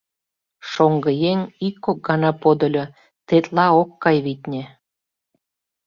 Шоҥгыеҥ 0.69 1.39
ик-кок 1.67 1.97
гана 2.07 2.31
подыльо, 2.41 2.85
тетла 3.27 3.67
ок 3.81 3.89
кай, 4.03 4.17
витне. 4.25 4.63